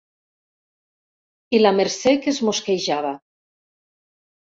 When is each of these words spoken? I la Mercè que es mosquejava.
I 1.59 1.61
la 1.61 1.73
Mercè 1.81 2.17
que 2.25 2.35
es 2.35 2.43
mosquejava. 2.51 3.17